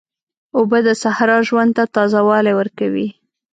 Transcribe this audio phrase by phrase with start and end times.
[0.57, 3.07] اوبه د صحرا ژوند ته تازه والی ورکوي.